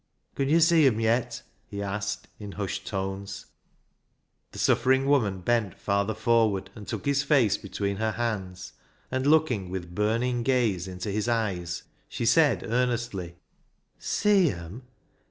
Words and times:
"Con 0.35 0.49
yo' 0.49 0.57
see 0.57 0.87
'em 0.87 0.99
yet?" 0.99 1.43
he 1.69 1.79
asked, 1.83 2.27
in 2.39 2.53
hushed 2.53 2.87
tones. 2.87 3.45
The 4.51 4.57
suffering 4.57 5.05
woman 5.05 5.41
bent 5.41 5.77
farther 5.77 6.15
forward 6.15 6.71
and 6.73 6.87
took 6.87 7.05
his 7.05 7.21
face 7.21 7.55
between 7.55 7.97
her 7.97 8.13
hands, 8.13 8.73
and, 9.11 9.25
272 9.25 9.69
BECKSIDE 9.69 9.69
LIGHTS 9.69 9.69
looking 9.69 9.69
with 9.89 9.95
burning 9.95 10.41
gaze 10.41 10.87
into 10.87 11.11
his 11.11 11.27
eyes, 11.29 11.83
she 12.09 12.25
said 12.25 12.63
earnestly 12.63 13.35
—"See 14.15 14.49
'em 14.49 14.81